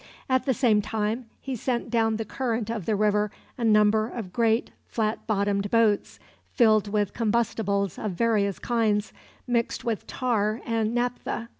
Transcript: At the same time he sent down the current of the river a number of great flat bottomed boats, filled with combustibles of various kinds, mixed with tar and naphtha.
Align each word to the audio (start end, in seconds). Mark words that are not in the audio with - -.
At 0.27 0.47
the 0.47 0.53
same 0.55 0.81
time 0.81 1.27
he 1.39 1.55
sent 1.55 1.91
down 1.91 2.15
the 2.15 2.25
current 2.25 2.71
of 2.71 2.87
the 2.87 2.95
river 2.95 3.29
a 3.55 3.63
number 3.63 4.07
of 4.09 4.33
great 4.33 4.71
flat 4.87 5.27
bottomed 5.27 5.69
boats, 5.69 6.17
filled 6.53 6.87
with 6.87 7.13
combustibles 7.13 7.99
of 7.99 8.13
various 8.13 8.57
kinds, 8.57 9.13
mixed 9.45 9.83
with 9.85 10.07
tar 10.07 10.59
and 10.65 10.95
naphtha. 10.95 11.49